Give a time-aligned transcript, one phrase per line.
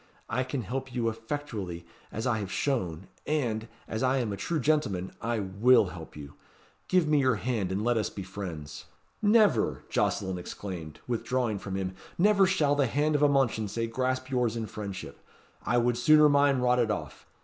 [0.29, 4.59] I can help you effectually, as I have shown; and, as I am a true
[4.59, 6.33] gentleman, I will help you.
[6.87, 8.85] Give me your hand, and let us be friends!"
[9.21, 14.55] "Never!" Jocelyn exclaimed, withdrawing from him, "never shall the hand of a Mounchensey grasp yours
[14.55, 15.19] in friendship!
[15.63, 17.27] I would sooner mine rotted off!